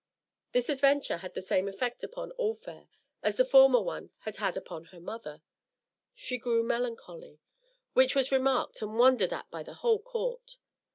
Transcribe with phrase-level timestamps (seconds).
[0.53, 2.89] This adventure had the same effect upon All Fair
[3.21, 5.43] as the former one had had upon her mother.
[6.15, 7.39] She grew melancholy,
[7.93, 10.57] which was remarked and wondered at by the whole court.